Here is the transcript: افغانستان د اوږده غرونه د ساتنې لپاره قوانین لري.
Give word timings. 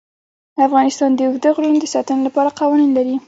افغانستان 0.65 1.11
د 1.13 1.19
اوږده 1.27 1.49
غرونه 1.55 1.77
د 1.81 1.85
ساتنې 1.93 2.21
لپاره 2.27 2.55
قوانین 2.59 2.91
لري. 2.97 3.15